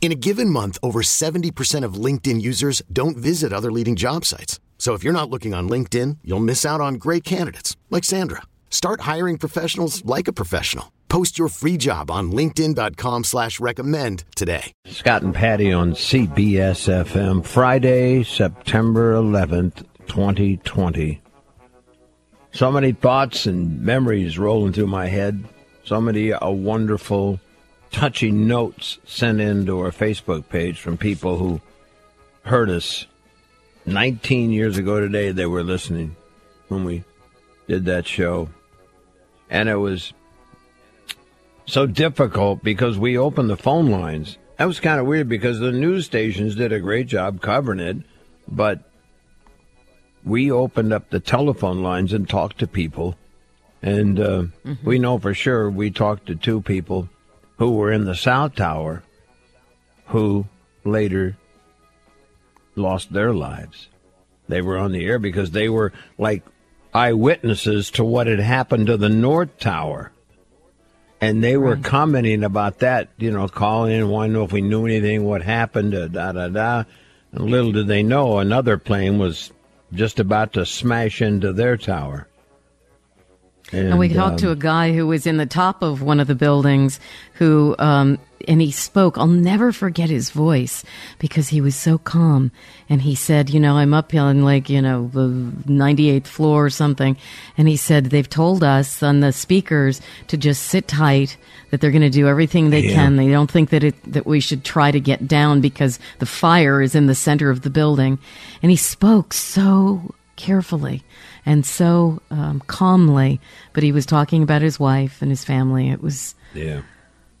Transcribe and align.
In 0.00 0.12
a 0.12 0.14
given 0.14 0.48
month, 0.48 0.78
over 0.82 1.02
70% 1.02 1.84
of 1.84 2.02
LinkedIn 2.04 2.40
users 2.40 2.80
don't 2.90 3.16
visit 3.16 3.52
other 3.52 3.70
leading 3.70 3.94
job 3.94 4.24
sites. 4.24 4.58
So 4.78 4.94
if 4.94 5.04
you're 5.04 5.12
not 5.12 5.28
looking 5.28 5.52
on 5.52 5.68
LinkedIn, 5.68 6.18
you'll 6.24 6.48
miss 6.48 6.64
out 6.64 6.80
on 6.80 6.94
great 6.94 7.24
candidates 7.24 7.76
like 7.90 8.04
Sandra. 8.04 8.42
Start 8.70 9.02
hiring 9.02 9.36
professionals 9.38 10.02
like 10.06 10.28
a 10.28 10.32
professional. 10.32 10.92
Post 11.08 11.38
your 11.38 11.48
free 11.48 11.76
job 11.76 12.10
on 12.10 12.30
LinkedIn.com 12.30 13.24
slash 13.24 13.58
recommend 13.60 14.24
today. 14.36 14.72
Scott 14.86 15.22
and 15.22 15.34
Patty 15.34 15.72
on 15.72 15.92
CBS 15.92 16.86
FM, 17.04 17.44
Friday, 17.44 18.22
September 18.22 19.14
11th, 19.14 19.84
2020. 20.06 21.20
So 22.52 22.70
many 22.70 22.92
thoughts 22.92 23.46
and 23.46 23.80
memories 23.80 24.38
rolling 24.38 24.72
through 24.72 24.86
my 24.86 25.06
head. 25.06 25.44
So 25.84 26.00
many 26.00 26.30
a 26.30 26.50
wonderful 26.50 27.40
touching 27.90 28.46
notes 28.46 28.98
sent 29.04 29.40
in 29.40 29.66
to 29.66 29.80
our 29.80 29.90
Facebook 29.90 30.48
page 30.48 30.78
from 30.78 30.96
people 30.96 31.38
who 31.38 31.60
heard 32.42 32.70
us 32.70 33.06
19 33.86 34.52
years 34.52 34.78
ago 34.78 35.00
today. 35.00 35.30
They 35.30 35.46
were 35.46 35.62
listening 35.62 36.16
when 36.68 36.84
we 36.84 37.04
did 37.66 37.84
that 37.86 38.06
show. 38.06 38.48
And 39.50 39.68
it 39.68 39.76
was 39.76 40.12
so 41.66 41.86
difficult 41.86 42.62
because 42.62 42.98
we 42.98 43.16
opened 43.16 43.50
the 43.50 43.56
phone 43.56 43.90
lines. 43.90 44.38
That 44.56 44.66
was 44.66 44.80
kind 44.80 45.00
of 45.00 45.06
weird 45.06 45.28
because 45.28 45.58
the 45.58 45.72
news 45.72 46.06
stations 46.06 46.56
did 46.56 46.72
a 46.72 46.80
great 46.80 47.06
job 47.06 47.40
covering 47.40 47.80
it, 47.80 47.98
but 48.46 48.80
we 50.24 50.50
opened 50.50 50.92
up 50.92 51.10
the 51.10 51.20
telephone 51.20 51.82
lines 51.82 52.12
and 52.12 52.28
talked 52.28 52.58
to 52.58 52.66
people. 52.66 53.16
And 53.80 54.18
uh, 54.18 54.42
mm-hmm. 54.66 54.74
we 54.84 54.98
know 54.98 55.18
for 55.18 55.32
sure 55.32 55.70
we 55.70 55.90
talked 55.90 56.26
to 56.26 56.34
two 56.34 56.60
people 56.60 57.08
who 57.58 57.72
were 57.72 57.92
in 57.92 58.04
the 58.04 58.14
South 58.14 58.54
Tower 58.54 59.02
who 60.06 60.46
later 60.84 61.36
lost 62.74 63.12
their 63.12 63.34
lives. 63.34 63.88
They 64.48 64.62
were 64.62 64.78
on 64.78 64.92
the 64.92 65.04
air 65.04 65.18
because 65.18 65.50
they 65.50 65.68
were 65.68 65.92
like 66.16 66.42
eyewitnesses 66.94 67.90
to 67.92 68.04
what 68.04 68.26
had 68.26 68.40
happened 68.40 68.86
to 68.86 68.96
the 68.96 69.08
North 69.08 69.58
Tower. 69.58 70.12
And 71.20 71.42
they 71.42 71.56
were 71.56 71.74
right. 71.74 71.84
commenting 71.84 72.44
about 72.44 72.78
that, 72.78 73.08
you 73.18 73.32
know, 73.32 73.48
calling 73.48 73.92
in, 73.92 74.08
wanting 74.08 74.32
to 74.32 74.38
know 74.38 74.44
if 74.44 74.52
we 74.52 74.60
knew 74.60 74.86
anything, 74.86 75.24
what 75.24 75.42
happened, 75.42 75.94
uh, 75.94 76.06
da 76.08 76.32
da 76.32 76.48
da. 76.48 76.84
And 77.32 77.50
little 77.50 77.72
did 77.72 77.88
they 77.88 78.04
know 78.04 78.38
another 78.38 78.78
plane 78.78 79.18
was 79.18 79.52
just 79.92 80.20
about 80.20 80.52
to 80.52 80.64
smash 80.64 81.20
into 81.20 81.52
their 81.52 81.76
tower. 81.76 82.27
And, 83.72 83.88
and 83.88 83.98
we 83.98 84.08
talked 84.08 84.32
um, 84.32 84.38
to 84.38 84.50
a 84.50 84.56
guy 84.56 84.92
who 84.92 85.06
was 85.06 85.26
in 85.26 85.36
the 85.36 85.46
top 85.46 85.82
of 85.82 86.02
one 86.02 86.20
of 86.20 86.26
the 86.26 86.34
buildings 86.34 87.00
who, 87.34 87.74
um, 87.78 88.18
and 88.46 88.60
he 88.60 88.70
spoke. 88.70 89.18
I'll 89.18 89.26
never 89.26 89.72
forget 89.72 90.08
his 90.08 90.30
voice 90.30 90.84
because 91.18 91.48
he 91.48 91.60
was 91.60 91.76
so 91.76 91.98
calm. 91.98 92.50
And 92.88 93.02
he 93.02 93.14
said, 93.14 93.50
you 93.50 93.60
know, 93.60 93.76
I'm 93.76 93.92
up 93.92 94.14
on 94.14 94.42
like, 94.42 94.70
you 94.70 94.80
know, 94.80 95.08
the 95.08 95.28
98th 95.66 96.26
floor 96.26 96.66
or 96.66 96.70
something. 96.70 97.16
And 97.58 97.68
he 97.68 97.76
said, 97.76 98.06
they've 98.06 98.28
told 98.28 98.64
us 98.64 99.02
on 99.02 99.20
the 99.20 99.32
speakers 99.32 100.00
to 100.28 100.36
just 100.36 100.64
sit 100.64 100.88
tight, 100.88 101.36
that 101.70 101.80
they're 101.80 101.90
going 101.90 102.02
to 102.02 102.10
do 102.10 102.28
everything 102.28 102.70
they 102.70 102.80
yeah. 102.80 102.94
can. 102.94 103.16
They 103.16 103.28
don't 103.28 103.50
think 103.50 103.70
that 103.70 103.84
it, 103.84 104.12
that 104.12 104.26
we 104.26 104.40
should 104.40 104.64
try 104.64 104.90
to 104.90 105.00
get 105.00 105.28
down 105.28 105.60
because 105.60 105.98
the 106.20 106.26
fire 106.26 106.80
is 106.80 106.94
in 106.94 107.06
the 107.06 107.14
center 107.14 107.50
of 107.50 107.62
the 107.62 107.70
building. 107.70 108.18
And 108.62 108.70
he 108.70 108.76
spoke 108.76 109.34
so 109.34 110.14
carefully 110.38 111.02
and 111.44 111.66
so 111.66 112.22
um, 112.30 112.60
calmly, 112.66 113.40
but 113.74 113.82
he 113.82 113.92
was 113.92 114.06
talking 114.06 114.42
about 114.42 114.62
his 114.62 114.80
wife 114.80 115.20
and 115.20 115.30
his 115.30 115.44
family. 115.44 115.90
It 115.90 116.00
was 116.00 116.34
yeah, 116.54 116.82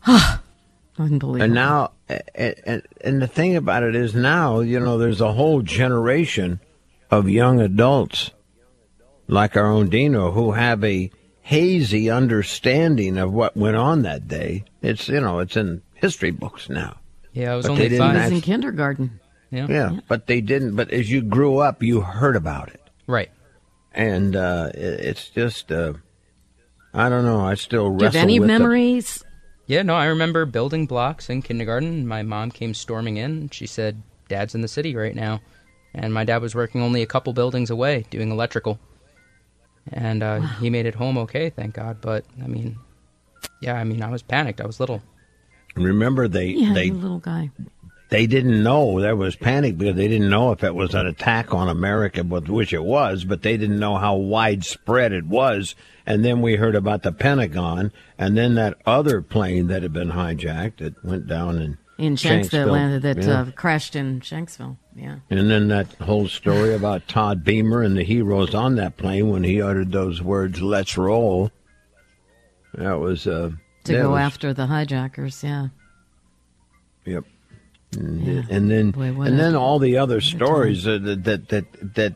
unbelievable. 0.98 1.42
And 1.42 1.54
now, 1.54 1.92
and, 2.34 2.82
and 3.00 3.22
the 3.22 3.26
thing 3.26 3.56
about 3.56 3.82
it 3.82 3.94
is 3.94 4.14
now, 4.14 4.60
you 4.60 4.80
know, 4.80 4.98
there's 4.98 5.22
a 5.22 5.32
whole 5.32 5.62
generation 5.62 6.60
of 7.10 7.30
young 7.30 7.60
adults 7.60 8.32
like 9.28 9.56
our 9.56 9.66
own 9.66 9.88
Dino 9.88 10.30
who 10.32 10.52
have 10.52 10.82
a 10.84 11.10
hazy 11.42 12.10
understanding 12.10 13.16
of 13.16 13.32
what 13.32 13.56
went 13.56 13.76
on 13.76 14.02
that 14.02 14.28
day. 14.28 14.64
It's 14.82 15.08
you 15.08 15.20
know, 15.20 15.38
it's 15.38 15.56
in 15.56 15.82
history 15.94 16.30
books 16.30 16.68
now. 16.68 16.96
Yeah, 17.32 17.52
I 17.52 17.56
was 17.56 17.66
but 17.66 17.72
only 17.72 17.96
five. 17.96 18.16
Actually, 18.16 18.36
in 18.36 18.42
kindergarten. 18.42 19.20
Yeah. 19.50 19.66
yeah. 19.68 19.90
yeah, 19.92 20.00
but 20.08 20.26
they 20.26 20.40
didn't. 20.40 20.76
But 20.76 20.90
as 20.90 21.10
you 21.10 21.22
grew 21.22 21.58
up, 21.58 21.82
you 21.82 22.00
heard 22.00 22.36
about 22.36 22.68
it. 22.68 22.80
Right 23.08 23.30
and 23.92 24.36
uh, 24.36 24.70
it, 24.74 25.00
it's 25.00 25.28
just 25.28 25.72
uh, 25.72 25.94
I 26.94 27.08
don't 27.08 27.24
know. 27.24 27.40
I 27.40 27.54
still 27.54 27.90
wrestle. 27.90 27.98
Do 27.98 28.04
you 28.04 28.06
have 28.06 28.16
any 28.16 28.38
memories? 28.38 29.18
The... 29.18 29.74
Yeah, 29.74 29.82
no, 29.82 29.94
I 29.94 30.06
remember 30.06 30.46
building 30.46 30.86
blocks 30.86 31.28
in 31.28 31.42
kindergarten. 31.42 32.06
My 32.06 32.22
mom 32.22 32.50
came 32.50 32.72
storming 32.72 33.16
in. 33.18 33.50
She 33.50 33.66
said, 33.66 34.02
"Dad's 34.28 34.54
in 34.54 34.62
the 34.62 34.68
city 34.68 34.94
right 34.94 35.14
now," 35.14 35.40
and 35.94 36.14
my 36.14 36.24
dad 36.24 36.40
was 36.40 36.54
working 36.54 36.80
only 36.80 37.02
a 37.02 37.06
couple 37.06 37.32
buildings 37.32 37.70
away 37.70 38.04
doing 38.10 38.30
electrical, 38.30 38.78
and 39.92 40.22
uh, 40.22 40.38
wow. 40.40 40.46
he 40.60 40.70
made 40.70 40.86
it 40.86 40.94
home 40.94 41.18
okay, 41.18 41.50
thank 41.50 41.74
God. 41.74 42.00
But 42.00 42.24
I 42.42 42.46
mean, 42.46 42.78
yeah, 43.60 43.74
I 43.74 43.84
mean, 43.84 44.02
I 44.02 44.10
was 44.10 44.22
panicked. 44.22 44.60
I 44.60 44.66
was 44.66 44.80
little. 44.80 45.02
Remember, 45.74 46.28
they 46.28 46.46
yeah, 46.46 46.72
they 46.72 46.90
little 46.90 47.18
guy 47.18 47.50
they 48.10 48.26
didn't 48.26 48.62
know 48.62 49.00
there 49.00 49.16
was 49.16 49.36
panic 49.36 49.76
because 49.76 49.96
they 49.96 50.08
didn't 50.08 50.30
know 50.30 50.52
if 50.52 50.64
it 50.64 50.74
was 50.74 50.94
an 50.94 51.06
attack 51.06 51.52
on 51.52 51.68
America, 51.68 52.22
which 52.22 52.72
it 52.72 52.84
was, 52.84 53.24
but 53.24 53.42
they 53.42 53.56
didn't 53.56 53.78
know 53.78 53.96
how 53.96 54.16
widespread 54.16 55.12
it 55.12 55.26
was. 55.26 55.74
And 56.06 56.24
then 56.24 56.40
we 56.40 56.56
heard 56.56 56.74
about 56.74 57.02
the 57.02 57.12
Pentagon, 57.12 57.92
and 58.16 58.36
then 58.36 58.54
that 58.54 58.78
other 58.86 59.20
plane 59.20 59.66
that 59.66 59.82
had 59.82 59.92
been 59.92 60.12
hijacked 60.12 60.78
that 60.78 61.04
went 61.04 61.26
down 61.26 61.60
in 61.60 61.78
in 61.98 62.14
Shanksville, 62.14 62.68
Shanksville 62.68 63.02
that 63.02 63.22
yeah. 63.22 63.40
uh, 63.40 63.50
crashed 63.50 63.96
in 63.96 64.20
Shanksville. 64.20 64.76
Yeah. 64.94 65.16
And 65.30 65.50
then 65.50 65.68
that 65.68 65.92
whole 65.94 66.28
story 66.28 66.72
about 66.74 67.08
Todd 67.08 67.42
Beamer 67.44 67.82
and 67.82 67.96
the 67.96 68.04
heroes 68.04 68.54
on 68.54 68.76
that 68.76 68.96
plane 68.96 69.28
when 69.30 69.42
he 69.42 69.60
uttered 69.60 69.92
those 69.92 70.22
words, 70.22 70.62
"Let's 70.62 70.96
roll." 70.96 71.50
That 72.74 73.00
was 73.00 73.26
uh, 73.26 73.50
to 73.84 73.92
go 73.92 74.12
was, 74.12 74.20
after 74.20 74.54
the 74.54 74.66
hijackers. 74.66 75.42
Yeah. 75.42 75.68
Yep. 77.04 77.24
And, 77.96 78.20
yeah. 78.22 78.42
and 78.50 78.70
then 78.70 78.90
Boy, 78.90 79.04
and 79.22 79.38
then 79.38 79.54
all 79.54 79.78
the 79.78 79.96
other 79.96 80.20
stories 80.20 80.84
that, 80.84 81.24
that 81.24 81.48
that 81.48 81.94
that 81.94 82.14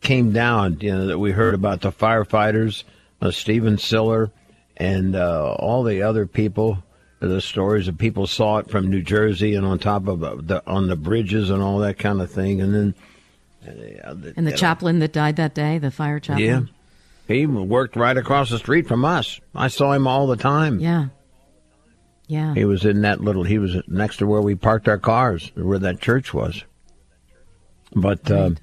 came 0.00 0.32
down, 0.32 0.78
you 0.80 0.92
know, 0.92 1.06
that 1.06 1.18
we 1.18 1.32
heard 1.32 1.54
about 1.54 1.80
the 1.80 1.90
firefighters, 1.90 2.84
uh, 3.20 3.32
Stephen 3.32 3.78
Siller, 3.78 4.30
and 4.76 5.16
uh, 5.16 5.54
all 5.54 5.82
the 5.82 6.02
other 6.02 6.26
people. 6.26 6.82
The 7.20 7.40
stories 7.40 7.88
of 7.88 7.96
people 7.96 8.26
saw 8.26 8.58
it 8.58 8.70
from 8.70 8.90
New 8.90 9.00
Jersey 9.00 9.54
and 9.54 9.64
on 9.64 9.78
top 9.78 10.08
of 10.08 10.22
uh, 10.22 10.36
the 10.40 10.62
on 10.66 10.88
the 10.88 10.96
bridges 10.96 11.48
and 11.48 11.62
all 11.62 11.78
that 11.78 11.98
kind 11.98 12.20
of 12.20 12.30
thing, 12.30 12.60
and 12.60 12.74
then 12.74 12.94
uh, 13.66 14.12
the, 14.12 14.34
and 14.36 14.46
the 14.46 14.52
chaplain 14.52 14.98
that 14.98 15.12
died 15.12 15.36
that 15.36 15.54
day, 15.54 15.78
the 15.78 15.90
fire 15.90 16.20
chaplain. 16.20 16.44
Yeah, 16.44 16.60
he 17.34 17.46
worked 17.46 17.96
right 17.96 18.16
across 18.16 18.50
the 18.50 18.58
street 18.58 18.86
from 18.86 19.06
us. 19.06 19.40
I 19.54 19.68
saw 19.68 19.92
him 19.92 20.06
all 20.06 20.26
the 20.26 20.36
time. 20.36 20.80
Yeah, 20.80 21.06
yeah. 22.26 22.54
He 22.54 22.64
was 22.64 22.84
in 22.84 23.02
that 23.02 23.20
little, 23.20 23.44
he 23.44 23.58
was 23.58 23.76
next 23.86 24.18
to 24.18 24.26
where 24.26 24.40
we 24.40 24.54
parked 24.54 24.88
our 24.88 24.98
cars, 24.98 25.52
where 25.54 25.78
that 25.78 26.00
church 26.00 26.32
was. 26.32 26.64
But, 27.94 28.30
uh, 28.30 28.34
right. 28.34 28.52
uh, 28.52 28.54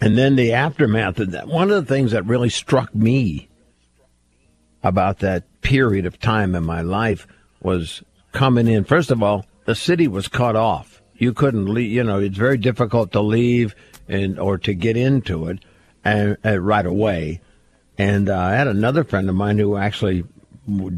and 0.00 0.16
then 0.16 0.36
the 0.36 0.52
aftermath 0.52 1.18
of 1.18 1.32
that, 1.32 1.48
one 1.48 1.70
of 1.70 1.86
the 1.86 1.94
things 1.94 2.12
that 2.12 2.24
really 2.26 2.50
struck 2.50 2.94
me 2.94 3.48
about 4.82 5.18
that 5.18 5.60
period 5.60 6.06
of 6.06 6.20
time 6.20 6.54
in 6.54 6.64
my 6.64 6.82
life 6.82 7.26
was 7.60 8.02
coming 8.32 8.68
in. 8.68 8.84
First 8.84 9.10
of 9.10 9.22
all, 9.22 9.44
the 9.64 9.74
city 9.74 10.06
was 10.06 10.28
cut 10.28 10.54
off. 10.54 11.02
You 11.14 11.32
couldn't 11.34 11.66
leave, 11.66 11.90
you 11.90 12.04
know, 12.04 12.20
it's 12.20 12.38
very 12.38 12.58
difficult 12.58 13.10
to 13.12 13.20
leave 13.20 13.74
and, 14.06 14.38
or 14.38 14.56
to 14.58 14.72
get 14.72 14.96
into 14.96 15.48
it 15.48 15.58
and, 16.04 16.36
uh, 16.44 16.60
right 16.60 16.86
away. 16.86 17.40
And 17.98 18.28
uh, 18.28 18.38
I 18.38 18.52
had 18.52 18.68
another 18.68 19.02
friend 19.02 19.28
of 19.28 19.34
mine 19.34 19.58
who 19.58 19.76
actually 19.76 20.24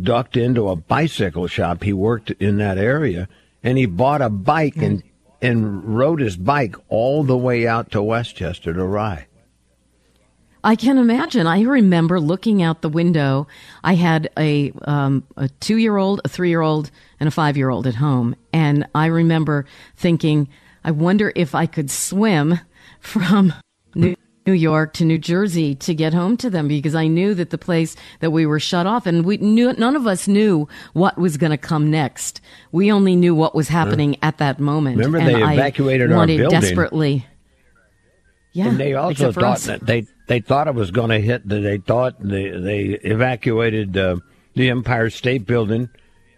ducked 0.02 0.36
into 0.36 0.68
a 0.68 0.76
bicycle 0.76 1.46
shop. 1.46 1.82
He 1.82 1.92
worked 1.92 2.30
in 2.32 2.58
that 2.58 2.78
area, 2.78 3.28
and 3.62 3.78
he 3.78 3.86
bought 3.86 4.22
a 4.22 4.30
bike 4.30 4.76
and 4.76 5.02
and 5.42 5.96
rode 5.96 6.20
his 6.20 6.36
bike 6.36 6.76
all 6.88 7.22
the 7.22 7.36
way 7.36 7.66
out 7.66 7.90
to 7.92 8.02
Westchester 8.02 8.74
to 8.74 8.84
Rye. 8.84 9.26
I 10.62 10.76
can 10.76 10.98
imagine. 10.98 11.46
I 11.46 11.62
remember 11.62 12.20
looking 12.20 12.62
out 12.62 12.82
the 12.82 12.90
window. 12.90 13.46
I 13.82 13.94
had 13.94 14.28
a 14.38 14.72
um, 14.82 15.24
a 15.36 15.48
two 15.48 15.78
year 15.78 15.96
old, 15.96 16.20
a 16.24 16.28
three 16.28 16.50
year 16.50 16.60
old, 16.60 16.90
and 17.18 17.28
a 17.28 17.30
five 17.30 17.56
year 17.56 17.70
old 17.70 17.86
at 17.86 17.94
home, 17.94 18.36
and 18.52 18.86
I 18.94 19.06
remember 19.06 19.64
thinking, 19.96 20.48
I 20.84 20.90
wonder 20.90 21.32
if 21.34 21.54
I 21.54 21.66
could 21.66 21.90
swim 21.90 22.60
from 23.00 23.54
New 23.94 24.14
New 24.46 24.52
York 24.52 24.94
to 24.94 25.04
New 25.04 25.18
Jersey 25.18 25.74
to 25.76 25.94
get 25.94 26.14
home 26.14 26.36
to 26.38 26.48
them 26.50 26.66
because 26.66 26.94
I 26.94 27.06
knew 27.06 27.34
that 27.34 27.50
the 27.50 27.58
place 27.58 27.94
that 28.20 28.30
we 28.30 28.46
were 28.46 28.58
shut 28.58 28.86
off 28.86 29.06
and 29.06 29.24
we 29.24 29.36
knew 29.36 29.72
none 29.74 29.96
of 29.96 30.06
us 30.06 30.26
knew 30.26 30.66
what 30.92 31.18
was 31.18 31.36
going 31.36 31.50
to 31.50 31.58
come 31.58 31.90
next. 31.90 32.40
We 32.72 32.90
only 32.90 33.16
knew 33.16 33.34
what 33.34 33.54
was 33.54 33.68
happening 33.68 34.16
at 34.22 34.38
that 34.38 34.58
moment. 34.58 34.96
Remember 34.96 35.18
and 35.18 35.28
they 35.28 35.42
I 35.42 35.52
evacuated 35.52 36.10
our 36.10 36.16
wanted 36.16 36.38
building. 36.38 36.60
desperately. 36.60 37.26
Yeah, 38.52 38.68
and 38.68 38.80
they 38.80 38.94
also 38.94 39.30
thought 39.30 39.60
that 39.60 39.86
they 39.86 40.06
they 40.26 40.40
thought 40.40 40.66
it 40.66 40.74
was 40.74 40.90
going 40.90 41.10
to 41.10 41.20
hit. 41.20 41.46
They 41.48 41.78
thought 41.78 42.16
they 42.18 42.50
they 42.50 42.80
evacuated 43.02 43.96
uh, 43.96 44.16
the 44.54 44.70
Empire 44.70 45.10
State 45.10 45.46
Building 45.46 45.88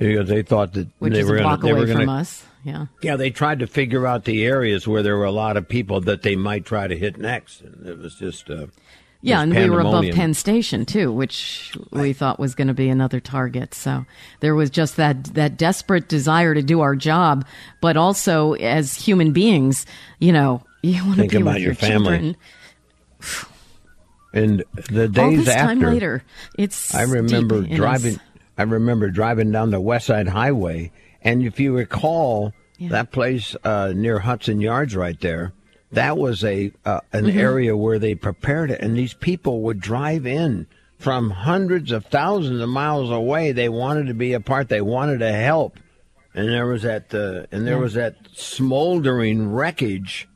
because 0.09 0.29
they 0.29 0.43
thought 0.43 0.73
that 0.75 0.89
which 0.99 1.13
they 1.13 1.25
were 1.25 1.37
a 1.39 1.43
going 1.43 1.57
to 1.59 1.63
they 1.67 1.71
away 1.71 1.81
were 1.81 1.87
from 1.87 1.97
going 1.97 2.07
to 2.09 2.13
us. 2.15 2.45
Yeah. 2.65 2.87
Yeah, 3.03 3.17
they 3.17 3.31
tried 3.31 3.59
to 3.61 3.67
figure 3.67 4.07
out 4.07 4.25
the 4.25 4.45
areas 4.45 4.87
where 4.87 5.03
there 5.03 5.17
were 5.17 5.25
a 5.25 5.33
lot 5.33 5.57
of 5.57 5.69
people 5.69 6.01
that 6.03 6.23
they 6.23 6.37
might 6.37 6.65
try 6.65 6.87
to 6.87 6.97
hit 6.97 7.19
next, 7.19 7.61
and 7.61 7.85
it 7.87 7.99
was 7.99 8.15
just 8.15 8.49
uh, 8.51 8.67
Yeah, 9.21 9.41
and 9.43 9.53
we 9.55 9.69
were 9.69 9.81
above. 9.81 10.05
Penn 10.13 10.33
Station 10.35 10.85
too, 10.87 11.11
which 11.13 11.77
we 11.91 12.13
thought 12.13 12.39
was 12.39 12.55
going 12.55 12.69
to 12.69 12.75
be 12.75 12.89
another 12.89 13.19
target. 13.19 13.75
So 13.75 14.05
there 14.41 14.55
was 14.55 14.71
just 14.71 14.97
that 14.97 15.25
that 15.35 15.57
desperate 15.57 16.09
desire 16.09 16.55
to 16.55 16.63
do 16.63 16.81
our 16.83 16.95
job, 16.95 17.45
but 17.81 17.97
also 17.97 18.53
as 18.55 18.95
human 18.95 19.33
beings, 19.33 19.85
you 20.21 20.33
know, 20.33 20.63
you 20.83 21.03
want 21.05 21.17
to 21.17 21.21
Think 21.23 21.33
be 21.33 21.41
about 21.43 21.55
with 21.55 21.63
your 21.63 21.75
family. 21.75 22.11
children. 22.19 22.37
And 24.35 24.65
the 24.91 25.03
All 25.03 25.09
days 25.09 25.45
this 25.45 25.49
after, 25.55 25.67
time 25.67 25.81
later, 25.81 26.25
it's 26.57 26.95
I 26.95 27.03
remember 27.03 27.63
driving. 27.63 28.15
us. 28.15 28.21
I 28.59 28.63
remember 28.65 29.09
driving 29.11 29.51
down 29.51 29.71
the 29.71 29.81
West 29.81 30.07
Side 30.07 30.29
Highway, 30.29 30.93
and 31.23 31.43
if 31.43 31.59
you 31.61 31.75
recall, 31.77 32.53
that 32.81 33.13
place 33.13 33.55
uh, 33.65 33.93
near 33.95 34.19
Hudson 34.21 34.61
Yards, 34.61 34.97
right 34.97 35.19
there, 35.21 35.53
that 35.93 36.19
was 36.19 36.43
a 36.45 36.73
uh, 36.85 37.01
an 37.13 37.27
Mm-hmm. 37.27 37.39
area 37.39 37.77
where 37.77 37.99
they 37.99 38.15
prepared 38.15 38.71
it, 38.71 38.81
and 38.81 38.97
these 38.97 39.15
people 39.15 39.61
would 39.63 39.81
drive 39.81 40.27
in 40.27 40.67
from 40.99 41.31
hundreds 41.31 41.93
of 41.93 42.07
thousands 42.07 42.61
of 42.61 42.69
miles 42.69 43.11
away. 43.11 43.53
They 43.53 43.69
wanted 43.69 44.07
to 44.09 44.15
be 44.15 44.33
a 44.33 44.41
part. 44.41 44.69
They 44.69 44.81
wanted 44.81 45.19
to 45.21 45.33
help, 45.33 45.79
and 46.35 46.49
there 46.49 46.67
was 46.67 46.83
that 46.83 47.13
uh, 47.15 47.47
and 47.53 47.67
there 47.67 47.77
Yeah. 47.77 47.81
was 47.83 47.95
that 47.95 48.17
smoldering 48.35 49.53
wreckage 49.53 50.29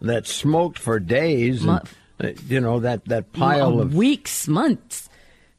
that 0.00 0.26
smoked 0.26 0.78
for 0.78 0.98
days. 0.98 1.62
And, 1.64 1.80
uh, 2.22 2.28
you 2.48 2.60
know 2.60 2.80
that 2.80 3.04
that 3.06 3.32
pile 3.32 3.80
of 3.80 3.94
weeks, 3.94 4.48
months. 4.48 5.08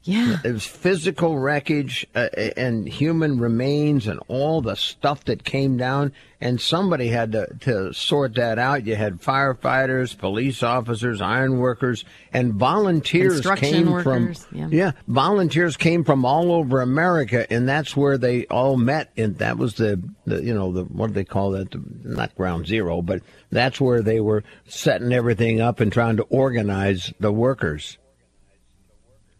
Yeah. 0.04 0.36
it 0.44 0.52
was 0.52 0.66
physical 0.66 1.38
wreckage 1.38 2.06
uh, 2.14 2.28
and 2.58 2.86
human 2.86 3.38
remains 3.38 4.06
and 4.06 4.20
all 4.28 4.60
the 4.60 4.74
stuff 4.74 5.24
that 5.24 5.44
came 5.44 5.78
down 5.78 6.12
and 6.42 6.60
somebody 6.60 7.08
had 7.08 7.32
to, 7.32 7.46
to 7.60 7.94
sort 7.94 8.34
that 8.34 8.58
out 8.58 8.86
you 8.86 8.96
had 8.96 9.22
firefighters 9.22 10.16
police 10.16 10.62
officers 10.62 11.22
iron 11.22 11.58
workers 11.58 12.04
and 12.34 12.52
volunteers 12.52 13.40
came 13.56 13.90
workers, 13.90 14.44
from 14.44 14.72
yeah. 14.72 14.92
volunteers 15.08 15.78
came 15.78 16.04
from 16.04 16.26
all 16.26 16.52
over 16.52 16.82
america 16.82 17.50
and 17.50 17.66
that's 17.66 17.96
where 17.96 18.18
they 18.18 18.44
all 18.46 18.76
met 18.76 19.10
and 19.16 19.38
that 19.38 19.56
was 19.56 19.74
the, 19.76 20.02
the 20.26 20.42
you 20.44 20.52
know 20.52 20.70
the 20.70 20.84
what 20.84 21.06
do 21.06 21.12
they 21.14 21.24
call 21.24 21.52
that 21.52 21.70
the, 21.70 21.82
not 22.02 22.34
ground 22.34 22.66
zero 22.66 23.00
but 23.00 23.22
that's 23.50 23.80
where 23.80 24.02
they 24.02 24.20
were 24.20 24.44
setting 24.66 25.14
everything 25.14 25.62
up 25.62 25.80
and 25.80 25.90
trying 25.90 26.18
to 26.18 26.24
organize 26.24 27.10
the 27.20 27.32
workers 27.32 27.96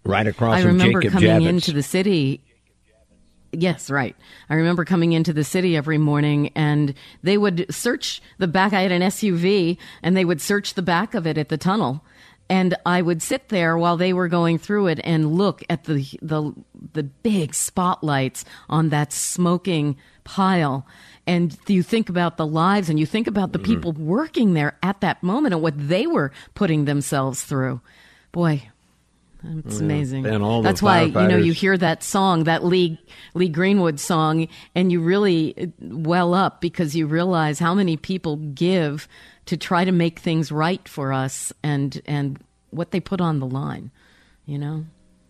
right 0.05 0.27
across 0.27 0.57
I 0.57 0.63
from 0.63 0.73
remember 0.73 1.01
Jacob 1.01 1.15
coming 1.15 1.31
Javits. 1.31 1.49
into 1.49 1.73
the 1.73 1.83
city. 1.83 2.43
Yes, 3.53 3.89
right. 3.89 4.17
I 4.51 4.55
remember 4.55 4.85
coming 4.85 5.13
into 5.13 5.33
the 5.33 5.45
city 5.45 5.77
every 5.77 5.99
morning 5.99 6.51
and 6.55 6.95
they 7.23 7.39
would 7.39 7.73
search 7.73 8.21
the 8.39 8.49
back. 8.49 8.73
I 8.73 8.81
had 8.81 8.93
an 8.93 9.03
SUV 9.03 9.77
and 10.03 10.17
they 10.17 10.25
would 10.25 10.41
search 10.41 10.75
the 10.75 10.83
back 10.83 11.15
of 11.15 11.27
it 11.27 11.39
at 11.39 11.49
the 11.49 11.57
tunnel. 11.57 12.05
And 12.51 12.75
I 12.85 13.01
would 13.01 13.23
sit 13.23 13.49
there 13.49 13.79
while 13.79 13.97
they 13.97 14.13
were 14.13 14.29
going 14.29 14.59
through 14.59 14.89
it 14.89 15.01
and 15.03 15.35
look 15.35 15.63
at 15.71 15.85
the, 15.85 16.07
the, 16.21 16.53
the 16.93 17.03
big 17.03 17.55
spotlights 17.55 18.45
on 18.69 18.91
that 18.91 19.13
smoking 19.13 19.97
pile. 20.25 20.87
And 21.27 21.57
you 21.67 21.83
think 21.83 22.11
about 22.11 22.37
the 22.37 22.47
lives 22.47 22.91
and 22.91 23.01
you 23.01 23.07
think 23.07 23.27
about 23.27 23.53
the 23.53 23.59
mm-hmm. 23.59 23.73
people 23.73 23.93
working 23.93 24.53
there 24.53 24.77
at 24.83 25.01
that 25.01 25.23
moment 25.23 25.55
and 25.55 25.63
what 25.63 25.89
they 25.89 26.07
were 26.07 26.33
putting 26.55 26.85
themselves 26.85 27.45
through. 27.45 27.81
Boy, 28.31 28.69
it's 29.45 29.81
amazing. 29.81 30.27
And 30.27 30.43
all 30.43 30.63
That's 30.63 30.83
why 30.83 31.03
you 31.03 31.13
know 31.13 31.37
you 31.37 31.53
hear 31.53 31.77
that 31.77 32.03
song, 32.03 32.45
that 32.45 32.65
Lee 32.65 32.99
Lee 33.35 33.49
Greenwood 33.49 34.01
song, 34.01 34.49
and 34.75 34.91
you 34.91 35.01
really 35.01 35.55
uh, 35.57 35.67
well 35.81 36.35
up 36.35 36.61
because 36.61 36.97
you 36.97 37.07
realize 37.07 37.59
how 37.59 37.75
many 37.75 37.97
people 37.97 38.37
give 38.37 39.09
to 39.47 39.57
try 39.57 39.85
to 39.85 39.93
make 39.93 40.19
things 40.19 40.51
right 40.51 40.87
for 40.89 41.13
us, 41.13 41.53
and 41.63 42.01
and 42.07 42.43
what 42.71 42.91
they 42.91 43.01
put 43.01 43.21
on 43.21 43.41
the 43.41 43.47
line. 43.47 43.91
You 44.47 44.59
know, 44.59 44.85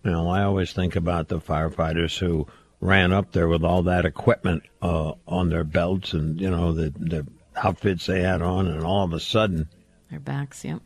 You 0.04 0.10
know, 0.10 0.28
I 0.28 0.42
always 0.42 0.72
think 0.72 0.96
about 0.96 1.28
the 1.28 1.40
firefighters 1.40 2.18
who 2.18 2.46
ran 2.80 3.12
up 3.12 3.32
there 3.32 3.48
with 3.48 3.64
all 3.64 3.82
that 3.84 4.04
equipment 4.04 4.62
uh, 4.82 5.12
on 5.26 5.48
their 5.48 5.64
belts 5.64 6.12
and 6.12 6.40
you 6.40 6.50
know 6.50 6.72
the 6.72 6.90
the 6.90 7.26
outfits 7.56 8.06
they 8.06 8.22
had 8.22 8.42
on, 8.42 8.66
and 8.66 8.84
all 8.84 9.04
of 9.04 9.12
a 9.12 9.20
sudden 9.20 9.68
their 10.10 10.20
backs. 10.20 10.64
Yep. 10.64 10.80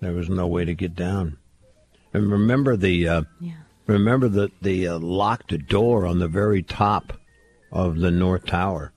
there 0.00 0.12
was 0.12 0.28
no 0.28 0.46
way 0.46 0.64
to 0.64 0.74
get 0.74 0.94
down. 0.94 1.38
And 2.16 2.32
remember 2.32 2.76
the 2.78 3.06
uh, 3.06 3.22
Yeah. 3.40 3.56
remember 3.86 4.28
the 4.28 4.50
the 4.62 4.88
uh, 4.88 4.98
locked 4.98 5.68
door 5.68 6.06
on 6.06 6.18
the 6.18 6.28
very 6.28 6.62
top 6.62 7.12
of 7.70 7.98
the 7.98 8.10
north 8.10 8.46
tower. 8.46 8.94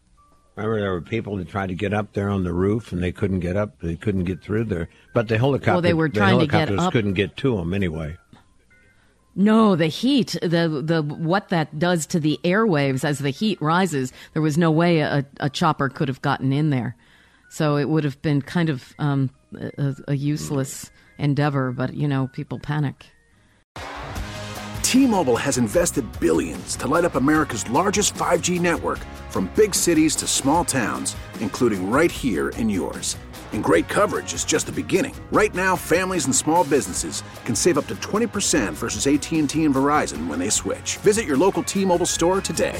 Remember, 0.56 0.80
there 0.80 0.92
were 0.92 1.02
people 1.02 1.36
that 1.36 1.50
tried 1.50 1.68
to 1.68 1.76
get 1.76 1.94
up 1.94 2.14
there 2.14 2.30
on 2.30 2.46
the 2.46 2.54
roof, 2.54 2.94
and 2.94 3.04
they 3.04 3.12
couldn't 3.12 3.42
get 3.42 3.58
up. 3.58 3.82
They 3.82 3.98
couldn't 3.98 4.24
get 4.24 4.42
through 4.42 4.66
there. 4.66 4.88
But 5.14 5.28
the 5.28 5.38
helicopter, 5.38 5.82
they 5.82 5.94
were 5.94 6.08
the 6.08 6.18
trying 6.18 6.40
to 6.40 6.46
get 6.46 6.70
helicopters 6.70 6.80
up. 6.86 6.94
couldn't 6.94 7.14
get 7.16 7.36
to 7.38 7.58
them 7.58 7.74
anyway. 7.74 8.16
No, 9.36 9.76
the 9.76 9.88
heat, 9.88 10.38
the 10.42 10.82
the 10.82 11.02
what 11.02 11.50
that 11.50 11.78
does 11.78 12.06
to 12.08 12.22
the 12.22 12.40
airwaves 12.46 13.04
as 13.04 13.20
the 13.20 13.32
heat 13.32 13.62
rises. 13.62 14.14
There 14.32 14.42
was 14.42 14.58
no 14.58 14.72
way 14.72 15.00
a, 15.00 15.26
a 15.42 15.50
chopper 15.50 15.90
could 15.90 16.08
have 16.08 16.22
gotten 16.22 16.54
in 16.54 16.70
there, 16.70 16.96
so 17.50 17.78
it 17.78 17.90
would 17.90 18.04
have 18.04 18.22
been 18.22 18.42
kind 18.42 18.70
of 18.70 18.94
um, 19.00 19.30
a, 19.78 19.96
a 20.08 20.16
useless 20.16 20.92
endeavor. 21.18 21.72
But 21.72 21.94
you 21.96 22.08
know, 22.08 22.30
people 22.34 22.60
panic. 22.60 23.06
T-Mobile 24.84 25.38
has 25.38 25.60
invested 25.60 26.04
billions 26.20 26.76
to 26.78 26.88
light 26.88 27.06
up 27.06 27.14
America's 27.14 27.70
largest 27.70 28.16
5G 28.16 28.60
network 28.60 28.98
from 29.30 29.52
big 29.56 29.76
cities 29.76 30.16
to 30.16 30.26
small 30.26 30.66
towns, 30.66 31.16
including 31.42 31.92
right 31.92 32.12
here 32.12 32.50
in 32.50 32.70
yours. 32.70 33.16
And 33.54 33.64
great 33.64 33.88
coverage 33.88 34.34
is 34.34 34.44
just 34.44 34.66
the 34.66 34.72
beginning. 34.72 35.16
Right 35.32 35.54
now, 35.54 35.76
families 35.76 36.26
and 36.26 36.36
small 36.36 36.64
businesses 36.64 37.22
can 37.46 37.54
save 37.54 37.78
up 37.78 37.86
to 37.86 37.96
20% 37.96 38.74
versus 38.74 39.06
AT&T 39.06 39.64
and 39.64 39.76
Verizon 39.76 40.26
when 40.26 40.40
they 40.40 40.50
switch. 40.50 40.98
Visit 40.98 41.26
your 41.26 41.38
local 41.38 41.62
T-Mobile 41.62 42.08
store 42.08 42.42
today. 42.42 42.80